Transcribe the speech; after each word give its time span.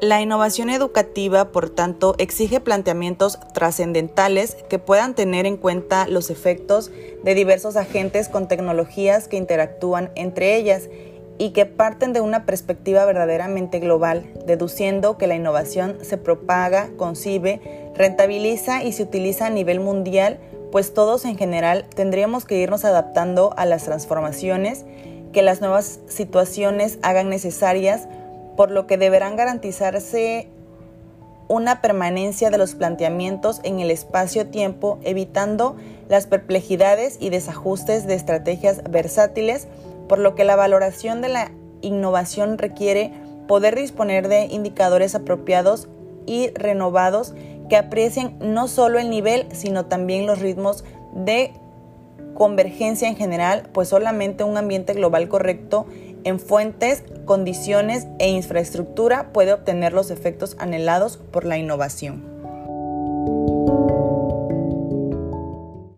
La 0.00 0.22
innovación 0.22 0.70
educativa, 0.70 1.50
por 1.50 1.70
tanto, 1.70 2.14
exige 2.18 2.60
planteamientos 2.60 3.40
trascendentales 3.52 4.54
que 4.68 4.78
puedan 4.78 5.16
tener 5.16 5.44
en 5.44 5.56
cuenta 5.56 6.06
los 6.06 6.30
efectos 6.30 6.92
de 7.24 7.34
diversos 7.34 7.74
agentes 7.74 8.28
con 8.28 8.46
tecnologías 8.46 9.26
que 9.26 9.36
interactúan 9.36 10.12
entre 10.14 10.54
ellas 10.54 10.88
y 11.36 11.50
que 11.50 11.66
parten 11.66 12.12
de 12.12 12.20
una 12.20 12.46
perspectiva 12.46 13.04
verdaderamente 13.06 13.80
global, 13.80 14.32
deduciendo 14.46 15.18
que 15.18 15.26
la 15.26 15.34
innovación 15.34 15.98
se 16.02 16.16
propaga, 16.16 16.90
concibe, 16.96 17.90
rentabiliza 17.96 18.84
y 18.84 18.92
se 18.92 19.02
utiliza 19.02 19.46
a 19.46 19.50
nivel 19.50 19.80
mundial, 19.80 20.38
pues 20.70 20.94
todos 20.94 21.24
en 21.24 21.36
general 21.36 21.86
tendríamos 21.92 22.44
que 22.44 22.60
irnos 22.60 22.84
adaptando 22.84 23.52
a 23.56 23.66
las 23.66 23.82
transformaciones 23.82 24.84
que 25.32 25.42
las 25.42 25.60
nuevas 25.60 25.98
situaciones 26.06 27.00
hagan 27.02 27.30
necesarias 27.30 28.06
por 28.58 28.72
lo 28.72 28.88
que 28.88 28.98
deberán 28.98 29.36
garantizarse 29.36 30.48
una 31.46 31.80
permanencia 31.80 32.50
de 32.50 32.58
los 32.58 32.74
planteamientos 32.74 33.60
en 33.62 33.78
el 33.78 33.88
espacio-tiempo, 33.88 34.98
evitando 35.04 35.76
las 36.08 36.26
perplejidades 36.26 37.18
y 37.20 37.30
desajustes 37.30 38.08
de 38.08 38.16
estrategias 38.16 38.82
versátiles, 38.90 39.68
por 40.08 40.18
lo 40.18 40.34
que 40.34 40.42
la 40.42 40.56
valoración 40.56 41.20
de 41.20 41.28
la 41.28 41.52
innovación 41.82 42.58
requiere 42.58 43.12
poder 43.46 43.76
disponer 43.76 44.26
de 44.26 44.46
indicadores 44.46 45.14
apropiados 45.14 45.86
y 46.26 46.48
renovados 46.48 47.34
que 47.68 47.76
aprecien 47.76 48.34
no 48.40 48.66
solo 48.66 48.98
el 48.98 49.08
nivel, 49.08 49.46
sino 49.52 49.86
también 49.86 50.26
los 50.26 50.40
ritmos 50.40 50.82
de 51.14 51.52
convergencia 52.38 53.08
en 53.08 53.16
general, 53.16 53.64
pues 53.72 53.88
solamente 53.88 54.44
un 54.44 54.56
ambiente 54.56 54.94
global 54.94 55.28
correcto 55.28 55.86
en 56.22 56.38
fuentes, 56.38 57.02
condiciones 57.24 58.06
e 58.20 58.28
infraestructura 58.28 59.32
puede 59.32 59.52
obtener 59.52 59.92
los 59.92 60.12
efectos 60.12 60.56
anhelados 60.60 61.16
por 61.16 61.44
la 61.44 61.58
innovación. 61.58 62.37